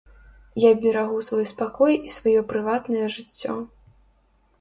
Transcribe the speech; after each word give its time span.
Я 0.61 0.69
берагу 0.85 1.19
свой 1.27 1.45
спакой 1.51 1.93
і 1.97 2.09
сваё 2.13 2.41
прыватнае 2.53 3.03
жыццё. 3.17 3.53